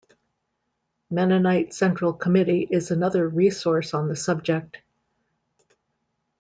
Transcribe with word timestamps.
Mennonite 1.11 1.75
Central 1.75 2.11
Committee 2.11 2.67
is 2.67 2.89
another 2.89 3.29
resource 3.29 3.93
on 3.93 4.07
the 4.07 4.15
subject. 4.15 4.79